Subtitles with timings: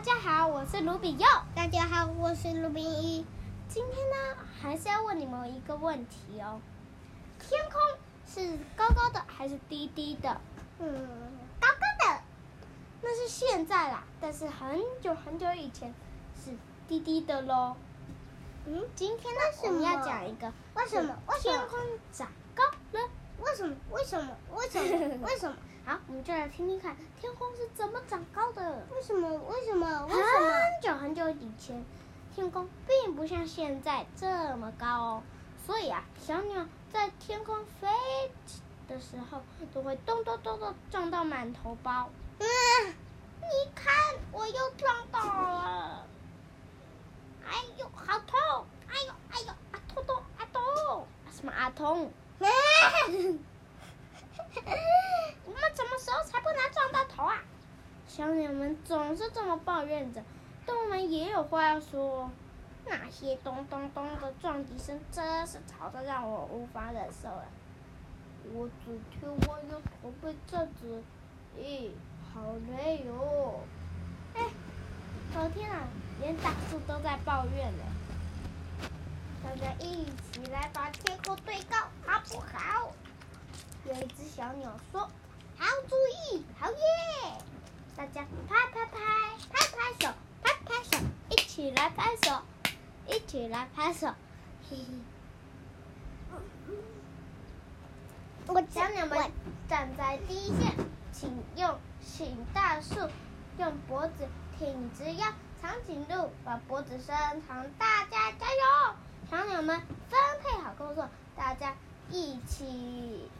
[0.00, 1.26] 大家好，我是卢比佑。
[1.54, 3.26] 大家好，我是卢比一。
[3.68, 6.58] 今天呢，还是要问你们一个问题哦：
[7.38, 7.78] 天空
[8.26, 10.40] 是高高的还是低低的？
[10.78, 11.06] 嗯，
[11.60, 12.22] 高高的。
[13.02, 15.92] 那是现在啦，但是很久很久以前
[16.34, 16.50] 是
[16.88, 17.76] 低低的喽。
[18.64, 21.14] 嗯，今天呢，我们要讲一个为什么？
[21.26, 21.78] 为什么天空
[22.10, 23.10] 长高了？
[23.42, 23.76] 为什么？
[23.90, 24.34] 为什么？
[24.54, 25.26] 为什么？
[25.26, 25.54] 为什么？
[25.90, 28.86] 好，我们就来听听看天空是怎么长高的。
[28.94, 29.28] 为什么？
[29.28, 30.06] 为什么？
[30.06, 30.48] 为什么？
[30.48, 31.84] 很久很久以前，
[32.32, 35.20] 天空并不像现在这么高，
[35.66, 37.88] 所以啊，小鸟在天空飞
[38.86, 39.42] 的时候
[39.74, 42.08] 都会咚咚咚咚撞到满头包。
[42.38, 42.46] 嗯，
[43.40, 43.92] 你看，
[44.30, 46.06] 我又撞到了。
[47.44, 48.64] 哎呦，好痛！
[48.86, 52.12] 哎呦，哎呦，阿痛痛，阿痛，什么阿痛？
[55.44, 57.42] 我们什么时候才不能撞到头啊？
[58.08, 60.20] 小鸟们总是这么抱怨着，
[60.66, 62.28] 动物们也有话要说。
[62.86, 67.44] 那些咚咚咚的撞击声真是吵得让我无法忍受了。
[68.52, 71.02] 我只听我有头被震着，
[71.56, 71.90] 咦，
[72.34, 73.60] 好累哟、
[74.34, 74.42] 哎，
[75.32, 75.86] 昨天啊，
[76.20, 77.84] 连大树都在抱怨呢。
[79.44, 82.92] 大家一起来把天空堆高，好不好？
[83.86, 85.08] 有一只小鸟说
[85.60, 85.94] ：“好主
[86.32, 86.76] 意，好耶！”
[87.94, 88.98] 大家拍拍拍，
[89.52, 90.08] 拍拍手，
[90.42, 90.96] 拍拍手，
[91.28, 92.40] 一起来拍手，
[93.06, 94.06] 一起来拍手，
[94.70, 94.84] 嘿嘿。
[98.70, 99.30] 小鸟们
[99.68, 100.74] 站在第一线，
[101.12, 102.94] 请用，请大树
[103.58, 104.26] 用脖子
[104.58, 105.30] 挺直腰，
[105.60, 107.14] 长颈鹿把脖子伸
[107.46, 108.94] 长，大家加油！
[109.30, 111.74] 小鸟们分配好工作，大家
[112.08, 113.30] 一起。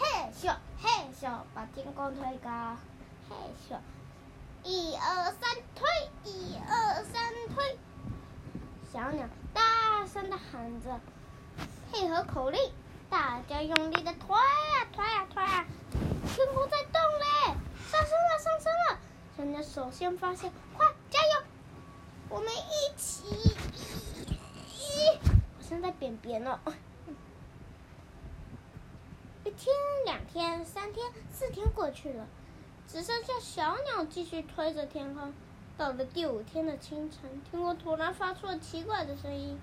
[0.00, 0.88] 嘿咻嘿
[1.20, 2.74] 咻，把天空推高。
[3.28, 3.36] 嘿
[3.68, 3.76] 咻，
[4.64, 5.86] 一二三推，
[6.24, 7.78] 一二三推。
[8.90, 10.98] 小鸟大声的喊着，
[11.92, 12.58] 配合口令，
[13.10, 15.66] 大家用力的推啊推啊推啊！
[16.34, 17.54] 天空在动嘞，
[17.90, 18.98] 上升了上升了！
[19.36, 21.44] 小鸟首先发现，快加油！
[22.30, 23.54] 我们一起，
[24.66, 25.18] 咦，
[25.58, 26.58] 我现在扁扁了。
[29.60, 29.74] 一天、
[30.06, 32.26] 两天、三天、四天过去了，
[32.88, 35.34] 只剩下小鸟继续推着天空。
[35.76, 39.60] 到了第五天的清晨，天空突然发出了奇怪的声音：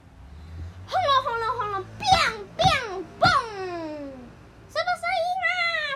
[0.88, 3.28] 轰隆轰隆轰隆，biang biang 嘣！
[4.70, 5.50] 什么声音啊？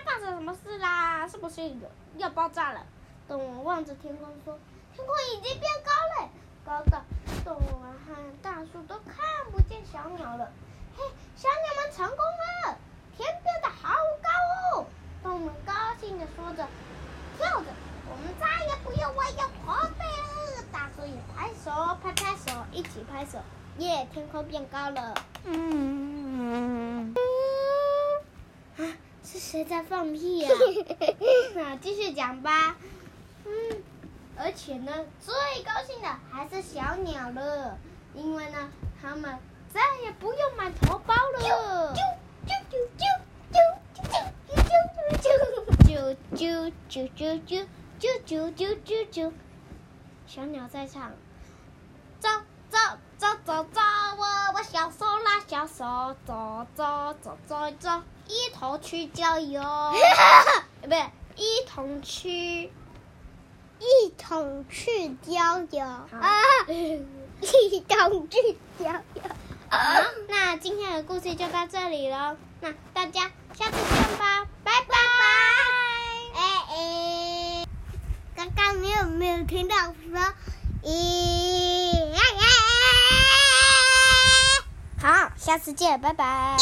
[0.03, 1.28] 发生什么事啦？
[1.28, 2.84] 是不是有要爆炸了？
[3.28, 4.57] 动物望着天空说
[4.95, 5.91] ：“天空已经变高
[6.23, 6.29] 了，
[6.66, 7.03] 高到
[7.45, 10.51] 动物们和大树都看不见小鸟了。”
[10.97, 11.03] 嘿，
[11.35, 12.79] 小鸟们成功了！
[13.17, 14.85] 天变得好高哦！
[15.22, 16.66] 动物们高兴地说着，
[17.38, 17.67] 跳着。
[18.09, 20.63] 我们再也不用弯腰驼背了。
[20.72, 21.69] 大树也拍手，
[22.01, 23.38] 拍拍手，一起拍手。
[23.78, 24.08] 耶！
[24.12, 25.14] 天空变高了。
[25.46, 27.14] 嗯。
[28.78, 28.82] 啊，
[29.24, 30.50] 是谁在放屁呀？
[31.54, 32.76] 那继续讲吧。
[33.46, 33.84] 嗯，
[34.36, 37.78] 而且呢，最高兴的还是小鸟了，
[38.16, 39.38] 因为呢，它们
[39.72, 41.94] 再也不用买头包了。
[41.94, 42.00] 啾
[42.48, 43.06] 啾啾
[47.06, 47.68] 啾啾
[48.00, 49.32] 啾啾啾啾，
[50.26, 51.16] 小鸟在唱，走
[53.22, 53.82] 走走走走，
[54.18, 59.62] 我我小手拉小手，走走走走走，一同去郊游，
[60.82, 61.06] 不对，
[61.36, 62.74] 一同去，
[63.78, 65.86] 一同去郊游。
[65.86, 66.32] 啊，
[66.68, 66.98] 一
[67.82, 69.22] 同去郊游。
[69.70, 69.78] 好，
[70.28, 74.96] 那今天的故事就到这里了，那大家下次见吧，拜拜。
[76.34, 77.66] 哎哎，
[78.36, 80.34] 刚刚你有没有听到说？
[80.84, 81.21] 咦，
[85.51, 86.56] 下次见，拜拜。